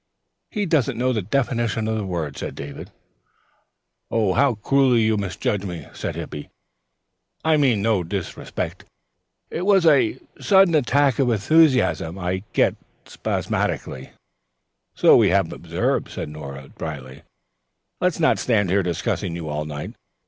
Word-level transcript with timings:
"He 0.49 0.65
doesn't 0.65 0.97
know 0.97 1.13
the 1.13 1.21
definition 1.21 1.87
of 1.87 1.95
the 1.95 2.03
word," 2.03 2.35
said 2.35 2.55
David. 2.55 2.89
"How 4.09 4.57
cruelly 4.63 5.01
you 5.01 5.15
misjudge 5.15 5.63
me," 5.63 5.85
said 5.93 6.15
Hippy. 6.15 6.49
"I 7.45 7.55
meant 7.57 7.81
no 7.81 8.03
disrespect. 8.03 8.85
It 9.51 9.61
was 9.63 9.85
a 9.85 10.17
sudden 10.39 10.73
attack 10.73 11.19
of 11.19 11.29
enthusiasm. 11.29 12.17
I 12.17 12.41
get 12.53 12.77
them 12.79 12.85
spasmodically." 13.05 14.09
"So 14.95 15.15
we 15.15 15.29
have 15.29 15.53
observed," 15.53 16.09
said 16.09 16.29
Nora 16.29 16.69
dryly. 16.75 17.21
"Let's 17.99 18.19
not 18.19 18.39
stand 18.39 18.71
here 18.71 18.81
discussing 18.81 19.35
you 19.35 19.49
all 19.49 19.65
night. 19.65 19.93